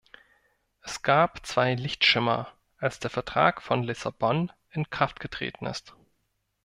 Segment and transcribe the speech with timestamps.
[0.81, 5.93] Es gab zwei Lichtschimmer, als der Vertrag von Lissabon in Kraft getreten ist.